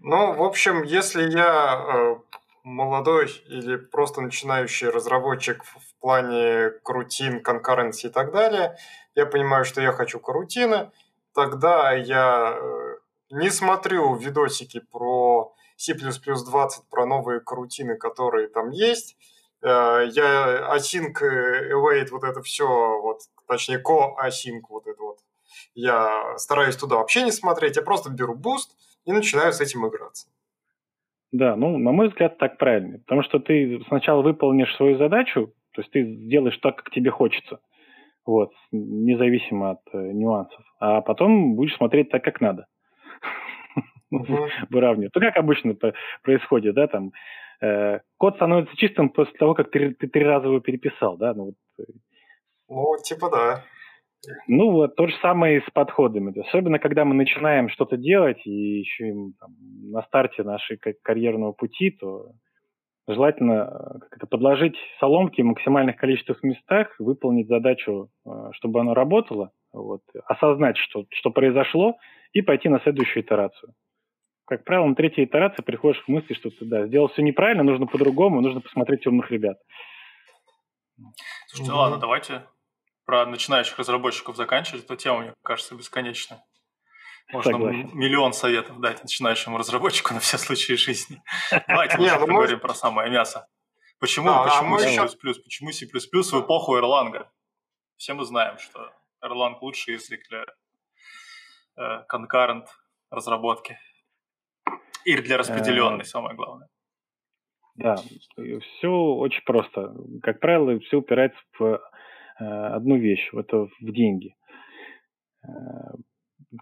[0.01, 8.07] Ну, в общем, если я э, молодой или просто начинающий разработчик в плане крутин, конкуренции
[8.07, 8.77] и так далее,
[9.15, 10.91] я понимаю, что я хочу карутины,
[11.33, 12.97] тогда я э,
[13.31, 19.17] не смотрю видосики про C++ 20, про новые карутины, которые там есть.
[19.61, 25.19] Э, я async, await, вот это все, вот, точнее, co-async, вот это вот.
[25.73, 28.75] Я стараюсь туда вообще не смотреть, я просто беру Boost
[29.05, 30.27] и начинаю с этим играться.
[31.31, 32.99] Да, ну, на мой взгляд, так правильно.
[32.99, 37.59] Потому что ты сначала выполнишь свою задачу, то есть ты сделаешь так, как тебе хочется,
[38.25, 42.65] вот, независимо от э, нюансов, а потом будешь смотреть так, как надо.
[44.69, 45.11] Выравнивать.
[45.13, 45.75] Ну, как обычно
[46.23, 47.11] происходит, да, там,
[47.61, 51.45] э, код становится чистым после того, как ты, ты три раза его переписал, да, ну,
[51.45, 51.55] вот.
[51.79, 51.83] Э.
[52.69, 53.63] Ну, типа да.
[54.47, 56.37] Ну вот, то же самое и с подходами.
[56.47, 59.55] Особенно, когда мы начинаем что-то делать, и еще там,
[59.91, 62.31] на старте нашей карьерного пути, то
[63.07, 69.51] желательно как это, подложить соломки в максимальных количествах местах, выполнить задачу, э, чтобы оно работало,
[69.71, 71.97] вот, осознать, что, что произошло,
[72.33, 73.73] и пойти на следующую итерацию.
[74.45, 77.87] Как правило, на третьей итерации приходишь к мысли, что ты да, сделал все неправильно, нужно
[77.87, 79.57] по-другому, нужно посмотреть умных ребят.
[81.47, 82.43] Слушайте, ну ладно, давайте
[83.09, 86.43] про начинающих разработчиков заканчивать, эта тема, мне кажется, бесконечна.
[87.31, 87.89] Можно Согласен.
[87.97, 91.19] миллион советов дать начинающему разработчику на все случаи жизни.
[91.67, 93.47] Давайте лучше ну поговорим про самое мясо.
[93.99, 97.25] Почему, а, почему C++, почему C++ в эпоху Erlang?
[97.97, 98.93] Все мы знаем, что
[99.25, 100.45] Erlang лучший язык для
[101.77, 102.67] э, concurrent
[103.09, 103.79] разработки.
[105.03, 106.67] И для распределенной, э, самое главное.
[107.73, 109.95] Да, все очень просто.
[110.21, 111.79] Как правило, все упирается в
[112.45, 114.33] одну вещь, это в деньги.
[115.43, 115.49] Э,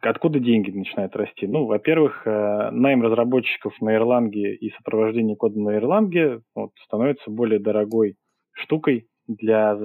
[0.01, 1.47] откуда деньги начинают расти?
[1.47, 7.59] Ну, во-первых, э, найм разработчиков на Ирланге и сопровождение кода на Ирланге вот, становится более
[7.59, 8.15] дорогой
[8.53, 9.77] штукой для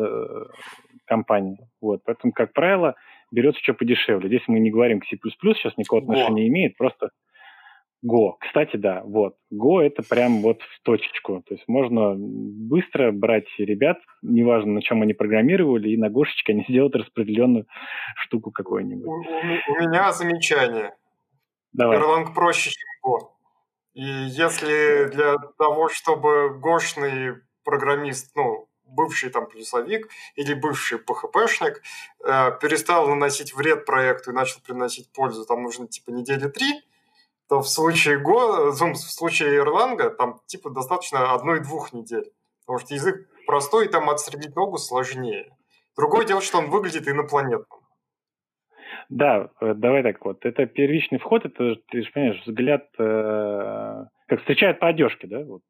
[1.05, 1.59] компании.
[1.81, 2.01] Вот.
[2.05, 2.95] Поэтому, как правило,
[3.33, 4.29] берется что подешевле.
[4.29, 7.11] Здесь мы не говорим к C++, сейчас никакого отношения не имеет, просто
[8.05, 8.33] Go.
[8.41, 9.37] Кстати, да, вот.
[9.53, 11.43] Go это прям вот в точечку.
[11.47, 16.65] То есть можно быстро брать ребят, неважно, на чем они программировали, и на Гошечке они
[16.69, 17.67] сделают распределенную
[18.17, 19.07] штуку какую-нибудь.
[19.07, 20.95] У, у, у меня замечание.
[21.73, 21.99] Давай.
[21.99, 23.19] Erlang проще, чем Go.
[23.95, 31.83] И если для того, чтобы гошный программист, ну, бывший там плюсовик или бывший PHP-шник
[32.25, 36.83] э, перестал наносить вред проекту и начал приносить пользу, там нужно типа недели три,
[37.49, 42.33] то в случае Go, в случае Erlang там типа достаточно одной-двух недель.
[42.65, 45.51] Потому что язык простой, и там отстрелить ногу сложнее.
[45.97, 47.81] Другое дело, что он выглядит инопланетным.
[49.09, 50.45] Да, э, давай так вот.
[50.47, 55.45] Это первичный вход, это, ты же понимаешь, взгляд, э, как встречают по одежке, да?
[55.45, 55.61] Вот.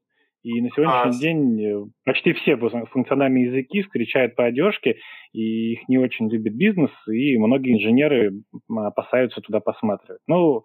[0.42, 4.96] И на сегодняшний а, день э, почти все функциональные языки встречают по одежке,
[5.32, 10.20] и их не очень любит бизнес, и многие инженеры опасаются туда посматривать.
[10.26, 10.64] Ну,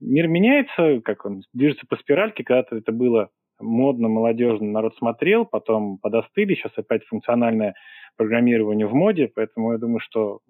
[0.00, 3.30] мир меняется, как он движется по спиральке, когда-то это было
[3.60, 7.74] модно, молодежно, народ смотрел, потом подостыли, сейчас опять функциональное
[8.16, 10.40] программирование в моде, поэтому я думаю, что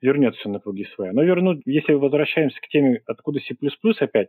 [0.00, 1.12] вернется все на круги своя.
[1.12, 3.54] Но вернуть, если возвращаемся к теме, откуда C++
[4.00, 4.28] опять,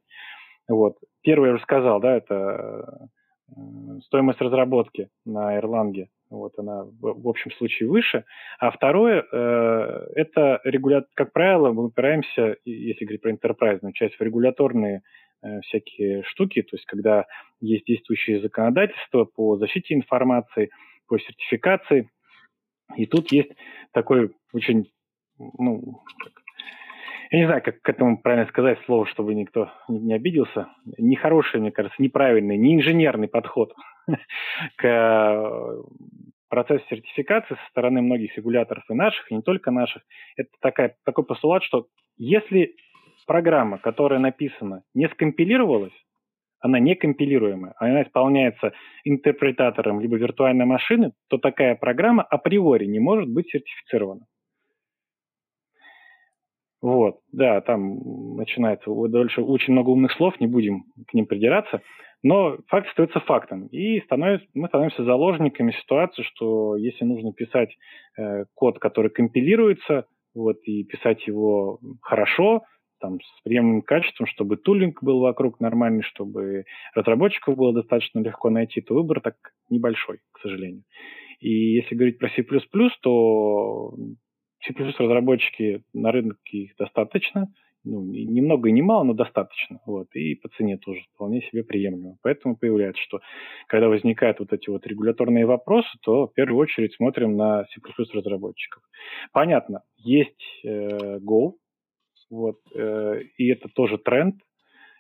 [0.68, 3.10] вот, первое я уже сказал, да, это
[3.56, 8.26] э, стоимость разработки на Erlang вот она в, общем случае выше.
[8.60, 11.06] А второе, э, это регуля...
[11.14, 15.04] как правило, мы упираемся, если говорить про интерпрайзную часть, в регуляторные
[15.44, 17.26] э, всякие штуки, то есть когда
[17.62, 20.72] есть действующее законодательство по защите информации,
[21.08, 22.10] по сертификации.
[22.96, 23.52] И тут есть
[23.92, 24.92] такой очень,
[25.38, 26.02] ну,
[27.32, 30.70] я не знаю, как к этому правильно сказать слово, чтобы никто не обиделся.
[30.98, 33.74] Нехороший, мне кажется, неправильный, не инженерный подход
[34.78, 35.84] к
[36.50, 40.04] процесс сертификации со стороны многих регуляторов и наших, и не только наших,
[40.38, 42.76] это такая, такой постулат, что если
[43.26, 45.94] программа, которая написана, не скомпилировалась,
[46.60, 53.30] она не компилируемая, она исполняется интерпретатором либо виртуальной машины, то такая программа априори не может
[53.30, 54.26] быть сертифицирована.
[56.86, 61.82] Вот, да, там начинается дальше очень много умных слов, не будем к ним придираться.
[62.22, 63.66] Но факт остается фактом.
[63.70, 67.76] И становится, мы становимся заложниками ситуации, что если нужно писать
[68.20, 72.62] э, код, который компилируется, вот, и писать его хорошо,
[73.02, 78.82] там, с приемлемым качеством, чтобы тулинг был вокруг нормальный, чтобы разработчиков было достаточно легко найти,
[78.82, 79.38] то выбор так
[79.72, 80.84] небольшой, к сожалению.
[81.40, 82.46] И если говорить про C++,
[83.02, 83.96] то
[84.66, 87.48] C++ разработчики на рынке их достаточно,
[87.86, 89.80] ну, ни много и не мало, но достаточно.
[89.86, 92.18] Вот, и по цене тоже вполне себе приемлемо.
[92.24, 93.20] Поэтому появляется, что
[93.68, 97.80] когда возникают вот эти вот регуляторные вопросы, то в первую очередь смотрим на C++
[98.14, 98.82] разработчиков.
[99.32, 101.54] Понятно, есть э, Go,
[102.30, 104.36] вот, э, и это тоже тренд,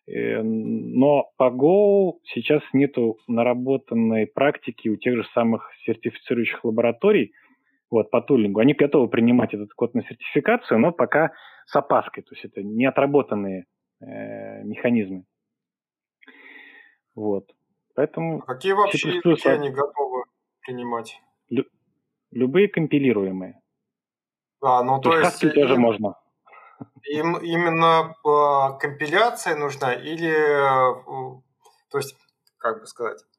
[0.08, 7.34] э, но по Go сейчас нету наработанной практики у тех же самых сертифицирующих лабораторий,
[7.89, 8.60] вот, по тулингу.
[8.60, 11.32] Они готовы принимать этот код на сертификацию, но пока
[11.65, 13.65] с опаской, то есть это не отработанные
[14.02, 15.26] э, механизмы.
[17.15, 17.50] Вот.
[17.95, 20.24] Поэтому а какие вообще языки они готовы
[20.62, 21.21] принимать?
[21.50, 21.69] Лю-
[22.32, 23.62] любые компилируемые.
[24.62, 25.43] А, ну то, то есть...
[25.43, 26.15] Haskell тоже можно.
[27.04, 31.41] Им именно э, компиляция нужна или, э,
[31.89, 32.17] то есть,
[32.58, 33.35] как бы сказать, а,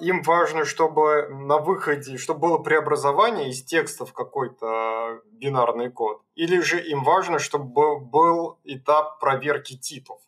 [0.00, 6.60] им важно, чтобы на выходе, чтобы было преобразование из текста в какой-то бинарный код, или
[6.60, 10.18] же им важно, чтобы был этап проверки типов?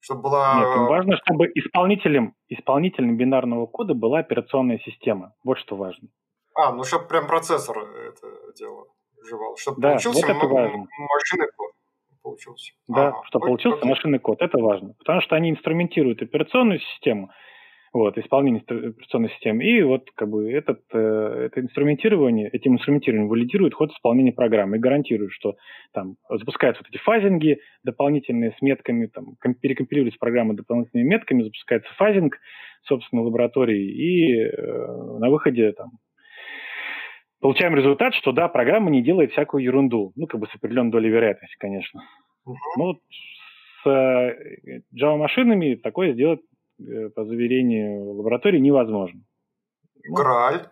[0.00, 0.56] Чтобы была...
[0.56, 5.32] Нет, им важно, чтобы исполнителем, исполнителем бинарного кода была операционная система.
[5.44, 6.08] Вот что важно.
[6.54, 8.26] А, ну чтобы прям процессор это
[8.58, 8.86] дело
[9.24, 10.86] жевал, чтобы да, получился вот важно.
[10.98, 11.72] машинный код.
[12.22, 12.72] Получился.
[12.88, 13.22] Да, ага.
[13.26, 13.90] чтобы получился окей.
[13.90, 14.94] машинный код, это важно.
[14.98, 17.30] Потому что они инструментируют операционную систему,
[17.92, 19.64] вот, исполнение операционной системы.
[19.64, 24.80] И вот как бы этот, э, это инструментирование, этим инструментированием валидирует ход исполнения программы и
[24.80, 25.56] гарантирует, что
[25.92, 32.38] там запускаются вот эти фазинги дополнительные с метками, там, перекомпилируются программы дополнительными метками, запускается фазинг,
[32.84, 35.90] собственно, лаборатории, и э, на выходе там
[37.40, 40.12] получаем результат, что да, программа не делает всякую ерунду.
[40.16, 42.00] Ну, как бы с определенной долей вероятности, конечно.
[42.48, 42.54] Uh-huh.
[42.78, 43.00] Ну,
[43.82, 46.40] с э, Java-машинами такое сделать
[47.14, 49.20] по заверению лаборатории невозможно.
[50.04, 50.68] Ну, Грааль?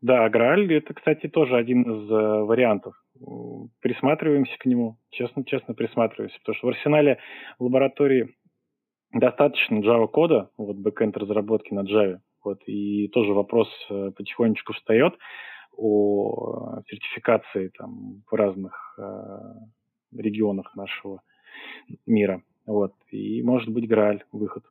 [0.00, 2.94] Да, Грааль это, кстати, тоже один из э, вариантов.
[3.80, 7.18] Присматриваемся к нему, честно-честно присматриваемся, потому что в арсенале
[7.58, 8.34] лаборатории
[9.12, 15.18] достаточно Java кода, вот бэкэнд разработки на Java, вот, и тоже вопрос э, потихонечку встает
[15.76, 19.02] о сертификации там в разных э,
[20.16, 21.20] регионах нашего
[22.06, 22.42] мира.
[22.66, 22.94] Вот.
[23.10, 24.64] И может быть Грааль выход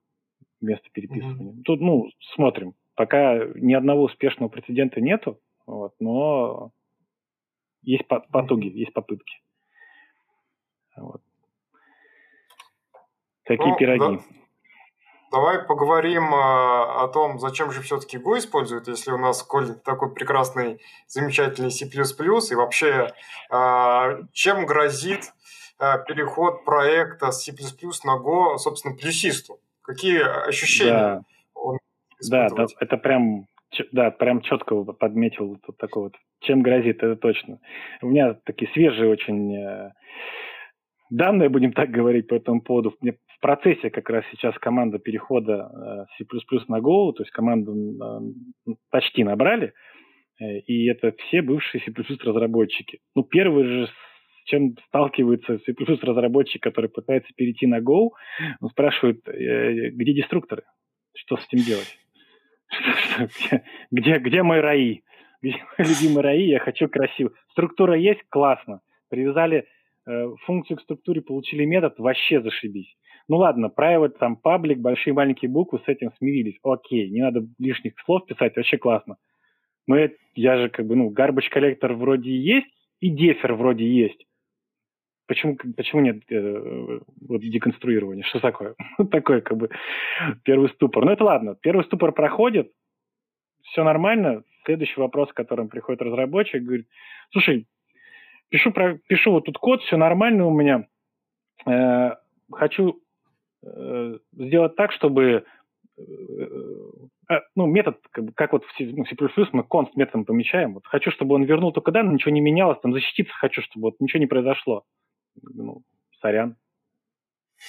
[0.62, 1.54] вместо переписывания.
[1.54, 1.64] Mm-hmm.
[1.64, 2.74] Тут, ну, смотрим.
[2.96, 6.72] Пока ни одного успешного прецедента нету, вот, но
[7.82, 8.72] есть потуги, mm-hmm.
[8.72, 9.42] есть попытки.
[10.98, 11.22] Вот.
[13.46, 14.18] Такие ну, пироги.
[14.18, 14.24] Да.
[15.32, 20.12] Давай поговорим а, о том, зачем же все-таки Go используют, если у нас коль такой
[20.12, 23.14] прекрасный, замечательный C++, и вообще
[23.52, 25.32] а, чем грозит
[25.80, 27.52] переход проекта с C++
[28.06, 29.60] на Go, собственно, плюсисту?
[29.82, 31.22] Какие ощущения да.
[31.54, 31.78] он
[32.20, 32.70] испытывает?
[32.70, 33.46] Да, это прям
[33.92, 36.16] да, прям четко подметил вот такой вот.
[36.42, 37.60] Чем грозит, это точно.
[38.02, 39.92] У меня такие свежие очень э,
[41.10, 42.96] данные, будем так говорить, по этому поводу.
[43.02, 46.26] Мне в процессе как раз сейчас команда перехода э, C++
[46.68, 49.74] на Go, то есть команду э, почти набрали,
[50.40, 51.92] э, и это все бывшие C++
[52.24, 53.00] разработчики.
[53.16, 53.90] Ну, первый же
[54.46, 58.10] чем сталкивается C++ разработчик, который пытается перейти на Go,
[58.62, 60.64] он спрашивает, э, где деструкторы?
[61.14, 61.98] Что с этим делать?
[63.92, 65.02] Где, где мой РАИ?
[65.42, 66.50] Где мой любимый РАИ?
[66.50, 67.32] Я хочу красиво.
[67.52, 68.22] Структура есть?
[68.30, 68.82] Классно.
[69.10, 69.66] Привязали
[70.08, 72.96] э, функцию к структуре, получили метод, вообще зашибись.
[73.28, 76.58] Ну ладно, private, там, паблик, большие маленькие буквы, с этим смирились.
[76.64, 79.18] Окей, не надо лишних слов писать, вообще классно.
[79.88, 82.68] Но я, я же как бы, ну, garbage коллектор вроде есть,
[83.00, 84.26] и дефер вроде есть.
[85.30, 88.24] Почему, почему нет э, вот деконструирования?
[88.24, 88.74] Что такое?
[89.12, 89.70] такое как бы
[90.44, 91.06] первый ступор.
[91.06, 92.72] Ну это ладно, первый ступор проходит,
[93.62, 94.44] все нормально.
[94.66, 96.88] Следующий вопрос, к которому приходит разработчик, говорит,
[97.32, 97.68] слушай,
[98.50, 100.88] пишу, про, пишу вот тут код, все нормально у меня.
[101.68, 102.16] Э,
[102.52, 103.00] хочу
[103.62, 105.46] э, сделать так, чтобы
[105.96, 106.02] э,
[107.30, 109.16] э ну, метод, как, как вот в C++, ну, C++
[109.52, 110.74] мы const методом помещаем.
[110.74, 114.00] Вот хочу, чтобы он вернул только данные, ничего не менялось, там защититься хочу, чтобы вот
[114.00, 114.86] ничего не произошло
[115.42, 115.84] ну,
[116.22, 116.56] сорян,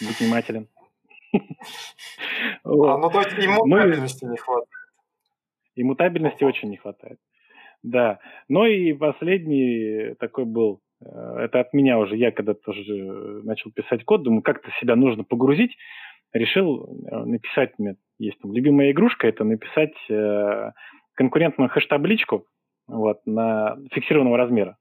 [0.00, 0.68] будь внимателен.
[2.64, 4.68] А, ну, то есть иммутабельности не хватает.
[5.76, 7.18] Иммутабельности очень не хватает.
[7.82, 8.18] Да.
[8.48, 12.82] Ну и последний такой был, э, это от меня уже, я когда тоже
[13.42, 15.76] начал писать код, думаю, как-то себя нужно погрузить,
[16.32, 20.72] решил э, написать, мне есть там любимая игрушка, это написать э,
[21.14, 22.46] конкурентную хэш-табличку
[22.86, 24.76] вот, на фиксированного размера.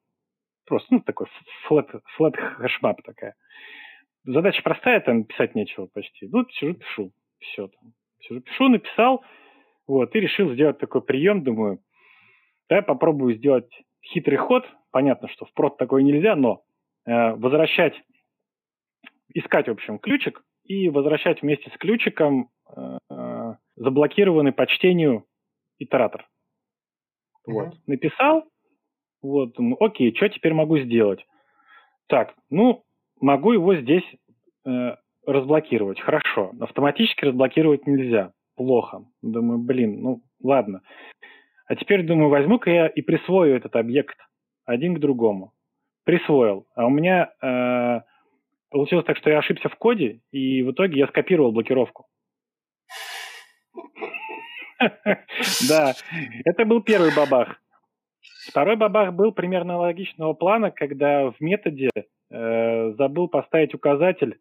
[0.70, 1.26] Просто, ну, такой
[1.68, 3.36] flat, flat hashmap такая.
[4.24, 6.28] Задача простая, там писать нечего почти.
[6.28, 7.12] Ну, сижу, пишу.
[7.40, 7.94] Все там.
[8.20, 9.26] Сижу, пишу, написал.
[9.88, 11.80] Вот, и решил сделать такой прием, думаю,
[12.70, 13.68] давай попробую сделать
[14.04, 14.64] хитрый ход.
[14.92, 16.62] Понятно, что в прод такое нельзя, но
[17.08, 18.00] э, возвращать,
[19.34, 25.26] искать, в общем, ключик и возвращать вместе с ключиком э, э заблокированный по чтению
[25.80, 26.28] итератор.
[27.48, 27.54] Mm-hmm.
[27.54, 27.88] Вот.
[27.88, 28.44] Написал,
[29.22, 31.26] вот, окей, что теперь могу сделать?
[32.08, 32.84] Так, ну,
[33.20, 34.04] могу его здесь
[34.66, 36.00] э, разблокировать.
[36.00, 36.52] Хорошо.
[36.60, 38.34] Автоматически разблокировать нельзя.
[38.56, 39.06] Плохо.
[39.22, 40.82] Думаю, блин, ну ладно.
[41.68, 44.18] А теперь, думаю, возьму-ка я и присвою этот объект
[44.66, 45.54] один к другому.
[46.04, 46.66] Присвоил.
[46.76, 48.02] А у меня э,
[48.72, 52.08] получилось так, что я ошибся в коде, и в итоге я скопировал блокировку.
[55.68, 55.94] Да,
[56.46, 57.62] это был первый бабах.
[58.48, 61.90] Второй бабах был примерно логичного плана, когда в методе
[62.32, 64.38] э, забыл поставить указатель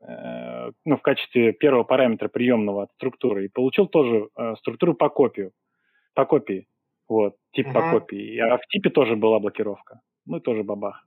[0.00, 5.10] э, ну, в качестве первого параметра приемного от структуры и получил тоже э, структуру по
[5.10, 5.52] копию,
[6.14, 6.66] по копии,
[7.08, 7.72] вот, тип uh-huh.
[7.74, 8.38] по копии.
[8.38, 10.00] А в типе тоже была блокировка.
[10.24, 11.06] Ну, тоже бабах.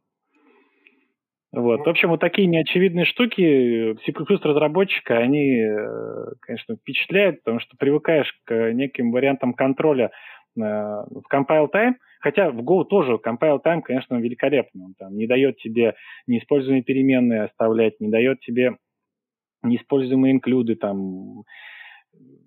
[1.52, 1.84] Вот.
[1.84, 4.14] В общем, вот такие неочевидные штуки C++
[4.48, 10.10] разработчика, они, э, конечно, впечатляют, потому что привыкаешь к неким вариантам контроля э,
[10.56, 14.86] в compile time, хотя в Go тоже compile time, конечно, великолепный.
[14.86, 15.96] Он там не дает тебе
[16.28, 18.78] неиспользуемые переменные оставлять, не дает тебе
[19.64, 21.44] неиспользуемые инклюды, там,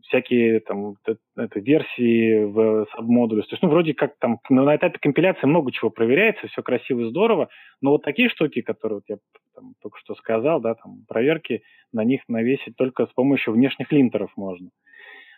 [0.03, 3.43] всякие там это, версии в сабмодуле.
[3.43, 7.09] То есть, ну, вроде как там на этапе компиляции много чего проверяется, все красиво и
[7.09, 7.49] здорово,
[7.81, 9.17] но вот такие штуки, которые вот я
[9.55, 11.63] там, только что сказал, да, там проверки,
[11.93, 14.71] на них навесить только с помощью внешних линтеров можно.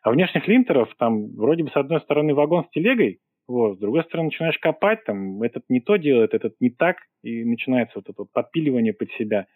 [0.05, 4.05] А внешних линтеров там вроде бы с одной стороны вагон с телегой, вот, с другой
[4.05, 8.23] стороны начинаешь копать, там этот не то делает, этот не так, и начинается вот это
[8.23, 9.47] вот подпиливание под себя.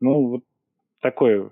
[0.00, 0.44] Ну, вот
[1.00, 1.50] такое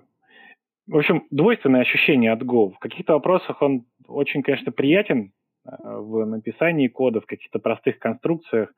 [0.87, 2.71] в общем, двойственное ощущение от Go.
[2.73, 5.31] В каких-то вопросах он очень, конечно, приятен
[5.65, 8.73] э, в написании кода, в каких-то простых конструкциях.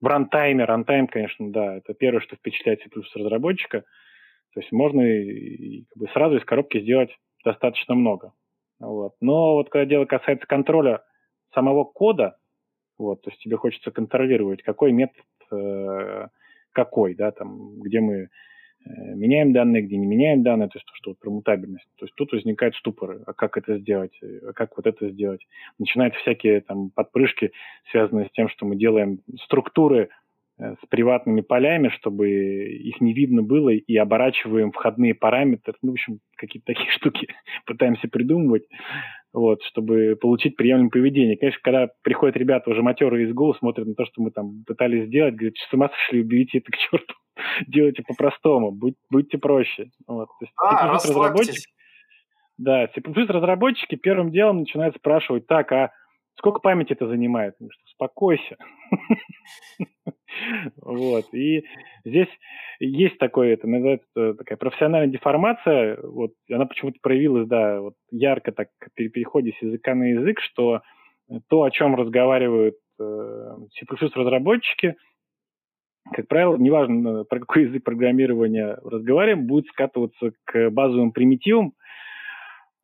[0.00, 3.84] В рантайме, рантайм, конечно, да, это первое, что впечатляет C++ разработчика.
[4.52, 8.32] То есть можно и, как бы сразу из коробки сделать достаточно много.
[8.80, 9.14] Вот.
[9.20, 11.02] Но вот когда дело касается контроля
[11.54, 12.36] самого кода,
[12.98, 16.28] вот, то есть тебе хочется контролировать, какой метод э,
[16.72, 18.28] какой, да, там, где мы
[18.86, 21.88] Э, меняем данные, где не меняем данные, то есть то, что вот про мутабельность.
[21.96, 25.46] То есть тут возникают ступоры, а как это сделать, а как вот это сделать.
[25.78, 27.52] Начинаются всякие там подпрыжки,
[27.90, 30.10] связанные с тем, что мы делаем структуры
[30.58, 35.74] с приватными полями, чтобы их не видно было, и оборачиваем входные параметры.
[35.82, 37.28] Ну, в общем, какие-то такие штуки
[37.66, 38.64] пытаемся придумывать,
[39.32, 41.36] вот, чтобы получить приемлемое поведение.
[41.36, 45.06] Конечно, когда приходят ребята уже матерые из Go, смотрят на то, что мы там пытались
[45.06, 47.14] сделать, говорят, что с ума сошли, уберите это к черту
[47.66, 49.90] делайте по-простому, будь, будьте проще.
[50.06, 50.28] Вот.
[50.38, 51.64] То есть, а, разработчик,
[52.58, 55.92] да, C++ разработчики первым делом начинают спрашивать, так, а
[56.36, 57.54] сколько памяти это занимает?
[57.56, 58.56] что, успокойся.
[60.82, 61.32] Вот.
[61.32, 61.64] И
[62.04, 62.28] здесь
[62.78, 65.98] есть такое, это называется такая профессиональная деформация.
[66.02, 70.82] Вот она почему-то проявилась, да, вот ярко так при переходе с языка на язык, что
[71.48, 74.96] то, о чем разговаривают э, C++ разработчики,
[76.12, 81.76] как правило, неважно, про какой язык программирования разговариваем, будет скатываться к базовым примитивам э, э,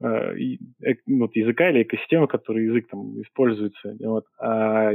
[0.03, 3.97] вот, языка или экосистемы, который язык там используется.
[4.01, 4.25] Вот.
[4.41, 4.93] А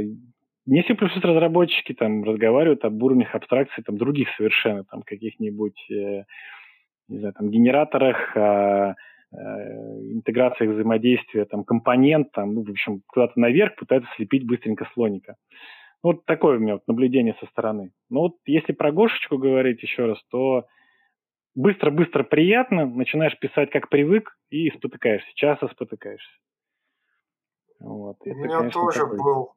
[0.66, 6.24] не C++ разработчики там разговаривают об уровнях абстракции там других совершенно, там каких-нибудь, э,
[7.08, 8.94] не знаю, там генераторах, э,
[9.32, 15.36] интеграциях взаимодействия, там компонент, там, ну, в общем, куда-то наверх пытаются слепить быстренько слоника.
[16.02, 17.90] Вот такое у меня вот наблюдение со стороны.
[18.08, 20.64] Но вот если про Гошечку говорить еще раз, то
[21.58, 26.30] быстро-быстро приятно, начинаешь писать как привык и спотыкаешься, часто спотыкаешься.
[27.80, 28.16] Вот.
[28.20, 29.18] У Это, меня конечно, тоже такой...
[29.18, 29.52] был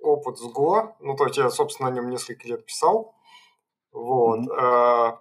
[0.00, 3.14] опыт с Go, ну, то есть я, собственно, на нем несколько лет писал.
[3.92, 4.40] Вот.
[4.40, 5.18] Mm-hmm.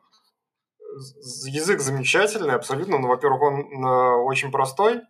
[1.47, 2.99] Язык замечательный, абсолютно.
[2.99, 5.01] Ну, во-первых, он э, очень простой,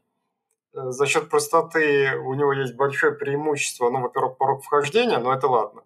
[0.73, 5.47] Э, за счет простоты у него есть большое преимущество, ну, во-первых, порог вхождения, но это
[5.47, 5.81] ладно.
[5.81, 5.85] А,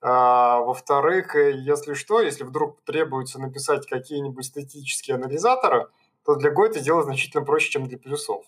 [0.00, 5.88] во-вторых, э, если что, если вдруг требуется написать какие-нибудь статические анализаторы,
[6.24, 8.44] то для Go это делать значительно проще, чем для плюсов.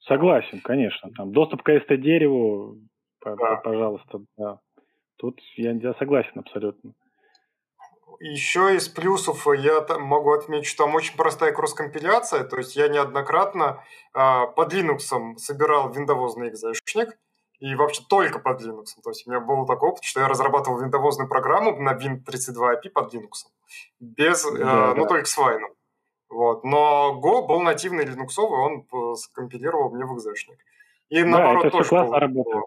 [0.00, 1.10] Согласен, конечно.
[1.16, 2.78] Там доступ к ST-дереву,
[3.24, 3.56] да.
[3.62, 4.60] пожалуйста, да.
[5.16, 6.92] Тут я, я согласен абсолютно.
[8.20, 12.88] Еще из плюсов я там могу отметить, что там очень простая кросс-компиляция, то есть я
[12.88, 13.82] неоднократно
[14.14, 17.18] э, под Linux собирал виндовозный экзешник,
[17.64, 18.88] и вообще только под Linux.
[19.02, 23.14] То есть у меня был такой опыт, что я разрабатывал винтовозную программу на Win32IP под
[23.14, 23.48] Linux.
[24.00, 24.94] Без, да, э, да.
[24.94, 25.62] ну, только с Wine.
[26.28, 26.62] Вот.
[26.62, 30.58] Но Go был нативный линуксовый, он скомпилировал мне в экзешник.
[31.08, 32.20] И да, наоборот это тоже классно было.
[32.20, 32.64] работает.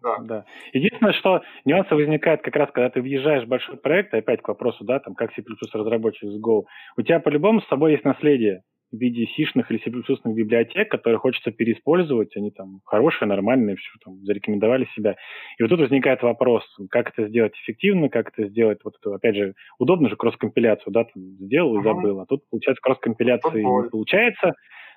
[0.00, 0.18] Да.
[0.18, 0.44] да.
[0.72, 4.82] Единственное, что нюансы возникают как раз, когда ты въезжаешь в большой проект, опять к вопросу,
[4.82, 6.64] да, там, как C++ разработчик с Go,
[6.96, 11.50] у тебя по-любому с собой есть наследие в виде сишных или C++ библиотек, которые хочется
[11.50, 15.16] переиспользовать, они там хорошие, нормальные, все там зарекомендовали себя.
[15.58, 19.36] И вот тут возникает вопрос, как это сделать эффективно, как это сделать, вот это, опять
[19.36, 24.54] же, удобно же кросс-компиляцию, да, там сделал и забыл, а тут, получается, кросс-компиляции не получается,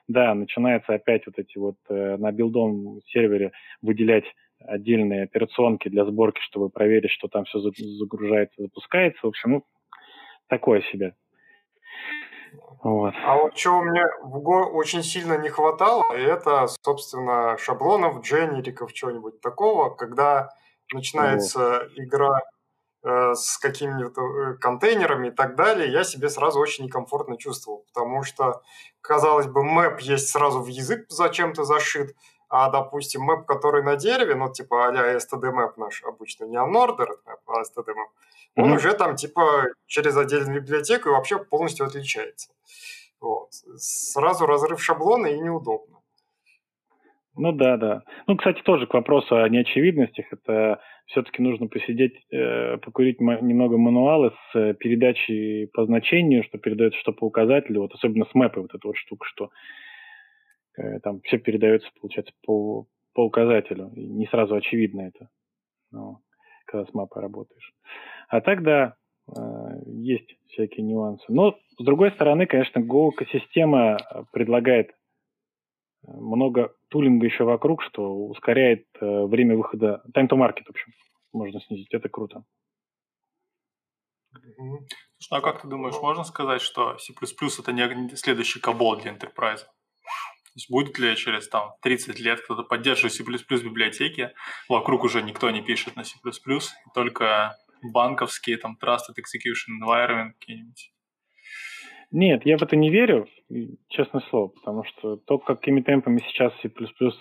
[0.07, 4.25] да, начинается опять вот эти вот э, на билдом сервере выделять
[4.59, 9.19] отдельные операционки для сборки, чтобы проверить, что там все загружается, запускается.
[9.23, 9.63] В общем, ну,
[10.47, 11.13] такое себе.
[12.83, 13.13] Вот.
[13.25, 19.39] А вот чего мне в Go очень сильно не хватало, это, собственно, шаблонов, дженериков, чего-нибудь
[19.39, 20.49] такого, когда
[20.91, 21.91] начинается вот.
[21.95, 22.41] игра
[23.03, 28.23] э, с какими-то э, контейнерами и так далее, я себе сразу очень некомфортно чувствовал, потому
[28.23, 28.61] что,
[28.99, 32.13] казалось бы, мэп есть сразу в язык зачем-то зашит,
[32.49, 37.17] а, допустим, мэп, который на дереве, ну, типа а-ля std map наш обычно, не unordered
[37.25, 38.11] map, а std map,
[38.55, 38.75] он mm-hmm.
[38.75, 42.51] уже там, типа, через отдельную библиотеку и вообще полностью отличается.
[43.19, 43.49] Вот.
[43.77, 45.93] Сразу разрыв шаблона и неудобно.
[47.35, 48.03] Ну да, да.
[48.27, 50.25] Ну, кстати, тоже к вопросу о неочевидностях.
[50.31, 56.99] Это все-таки нужно посидеть, э, покурить немного мануалы с э, передачей по значению, что передается
[56.99, 59.49] что по указателю, вот особенно с мэпой вот эта вот штука, что
[60.77, 63.91] э, там все передается, получается, по, по указателю.
[63.95, 65.29] И не сразу очевидно это,
[65.91, 66.19] ну,
[66.73, 67.73] когда с мапой работаешь.
[68.27, 68.95] А так, да,
[69.27, 69.31] э,
[69.85, 71.25] есть всякие нюансы.
[71.29, 73.97] Но, с другой стороны, конечно, Go-система
[74.31, 74.91] предлагает
[76.01, 80.91] много тулинга еще вокруг, что ускоряет э, время выхода, time to market, в общем,
[81.31, 81.93] можно снизить.
[81.93, 82.43] Это круто.
[84.31, 89.13] Слушай, ну а как ты думаешь, можно сказать, что C++ это не следующий кабол для
[89.13, 89.61] Enterprise?
[90.53, 94.29] То есть будет ли через там 30 лет кто-то поддерживает C++ библиотеки,
[94.69, 96.13] вокруг уже никто не пишет на C++,
[96.93, 100.93] только банковские, там, Trusted Execution Environment какие-нибудь?
[102.11, 103.27] Нет, я в это не верю,
[103.89, 106.69] честное слово, потому что то, какими темпами сейчас C++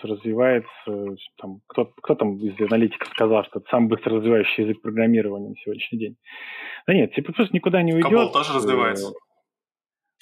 [0.03, 5.49] развивается, там, кто, кто там из аналитиков сказал, что это самый быстро развивающий язык программирования
[5.49, 6.17] на сегодняшний день.
[6.85, 8.11] Да нет, C++ никуда не уйдет.
[8.11, 9.11] Кабол тоже развивается.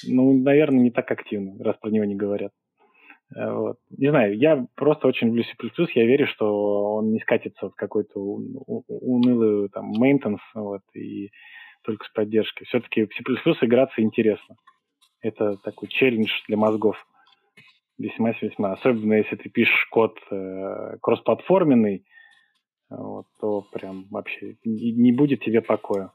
[0.08, 2.54] Ну, наверное, не так активно, раз про него не говорят.
[3.36, 3.78] Э, вот.
[3.90, 5.52] Не знаю, я просто очень люблю C++,
[5.96, 11.32] я верю, что он не скатится в какой-то унылый там maintenance, вот, и
[11.84, 12.66] только с поддержкой.
[12.66, 13.22] Все-таки в C++
[13.66, 14.56] играться интересно.
[15.22, 16.98] Это такой челлендж для мозгов.
[17.98, 18.74] Весьма-весьма.
[18.74, 22.06] Особенно если ты пишешь код э, кроссплатформенный,
[22.90, 26.12] вот, то прям вообще не, не будет тебе покоя.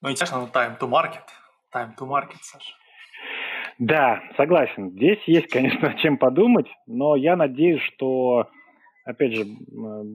[0.00, 1.28] Ну, интересно, time to market.
[1.72, 2.74] Time to market, Саша.
[3.84, 4.90] Да, согласен.
[4.92, 8.48] Здесь есть, конечно, чем подумать, но я надеюсь, что
[9.04, 9.44] опять же,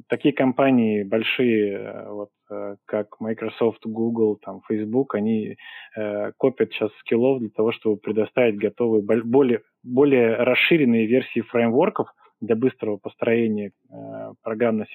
[0.07, 5.57] такие компании большие, э, вот, э, как Microsoft, Google, там, Facebook, они
[5.97, 12.07] э, копят сейчас скиллов для того, чтобы предоставить готовые, более, более расширенные версии фреймворков
[12.39, 14.91] для быстрого построения э, программ на C++.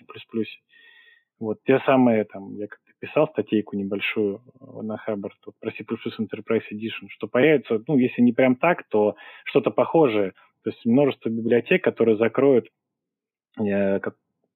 [1.39, 5.83] Вот те самые, там, я как-то писал статейку небольшую э, на Хаббард вот, про C++
[5.83, 10.33] Enterprise Edition, что появится, ну, если не прям так, то что-то похожее.
[10.65, 12.69] То есть множество библиотек, которые закроют
[13.61, 14.15] Э, как,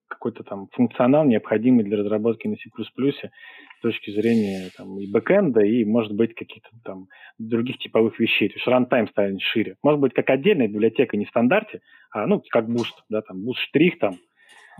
[0.08, 5.60] какой-то там функционал, необходимый для разработки на C++ с точки зрения там, и backend а,
[5.60, 8.48] и, может быть, каких-то там других типовых вещей.
[8.48, 9.76] То есть runtime станет шире.
[9.82, 11.80] Может быть, как отдельная библиотека, не в стандарте,
[12.10, 14.14] а, ну, как Boost, да, там, Boost штрих там,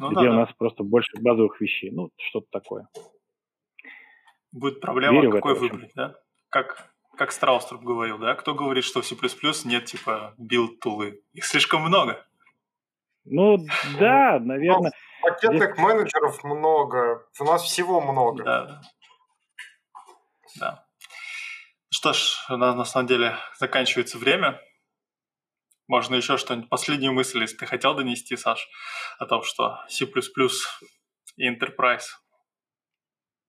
[0.00, 1.90] ну, где да, у нас просто больше базовых вещей.
[1.90, 2.88] Ну, что-то такое.
[4.56, 6.14] Будет проблема, Верю какой выбрать, да?
[6.48, 8.34] Как, как Страуструп говорил, да?
[8.34, 9.14] Кто говорит, что в C++
[9.66, 11.20] нет, типа, build tool ы?
[11.34, 12.26] Их слишком много.
[13.26, 13.58] Ну
[14.00, 14.92] да, наверное.
[15.20, 15.78] Пакетных здесь...
[15.78, 17.28] менеджеров много.
[17.38, 18.44] У нас всего много.
[18.44, 18.80] Да.
[20.58, 20.86] Да.
[21.90, 24.58] Что ж, у нас на самом деле заканчивается время.
[25.86, 28.66] Можно еще что-нибудь, последнюю мысль, если ты хотел донести, Саш,
[29.18, 30.06] о том, что C++
[31.36, 32.06] и Enterprise.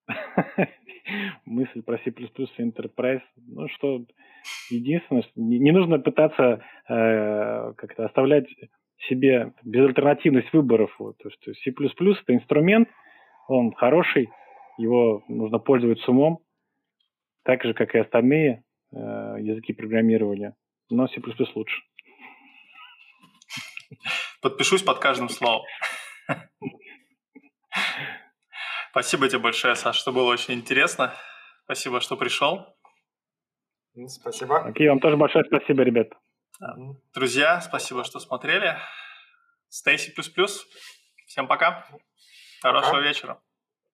[1.46, 3.22] Мысль про C++ и Enterprise.
[3.36, 4.06] Ну что,
[4.70, 8.48] единственное, не, не нужно пытаться э, как-то оставлять
[9.08, 10.94] себе безальтернативность выборов.
[11.00, 12.90] Вот, то, что C++ это инструмент,
[13.48, 14.30] он хороший,
[14.78, 16.40] его нужно пользоваться умом,
[17.44, 18.98] так же, как и остальные э,
[19.40, 20.56] языки программирования,
[20.90, 21.22] но C++
[21.56, 21.82] лучше.
[24.42, 25.64] Подпишусь под каждым словом.
[28.92, 31.14] Спасибо тебе большое, Саша, что было очень интересно.
[31.66, 32.78] Спасибо, что пришел.
[34.08, 34.66] Спасибо.
[34.66, 36.08] Окей, вам тоже большое спасибо, ребят.
[37.14, 38.78] Друзья, спасибо, что смотрели.
[39.70, 40.68] Стейси плюс плюс.
[41.26, 41.86] Всем пока.
[42.62, 43.08] Хорошего пока.
[43.08, 43.42] вечера.